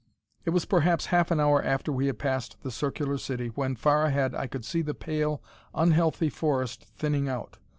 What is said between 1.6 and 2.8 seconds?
after we had passed the